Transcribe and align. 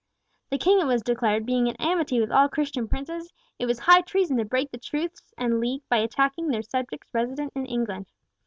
The 0.49 0.57
King, 0.57 0.79
it 0.81 0.85
was 0.87 1.03
declared, 1.03 1.45
being 1.45 1.67
in 1.67 1.75
amity 1.75 2.19
with 2.19 2.31
all 2.31 2.49
Christian 2.49 2.87
princes, 2.87 3.31
it 3.59 3.67
was 3.67 3.77
high 3.77 4.01
treason 4.01 4.35
to 4.37 4.45
break 4.45 4.71
the 4.71 4.79
truce 4.79 5.31
and 5.37 5.59
league 5.59 5.83
by 5.89 5.97
attacking 5.97 6.47
their 6.47 6.63
subjects 6.63 7.13
resident 7.13 7.51
in 7.55 7.67
England. 7.67 8.07